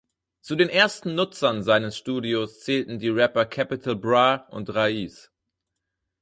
Zu 0.41 0.55
den 0.55 0.69
ersten 0.69 1.13
Nutzern 1.13 1.61
seines 1.61 1.95
Studios 1.95 2.61
zählten 2.61 2.97
die 2.97 3.09
Rapper 3.09 3.45
Capital 3.45 3.95
Bra 3.95 4.47
und 4.49 4.71
Ra’is. 4.73 5.29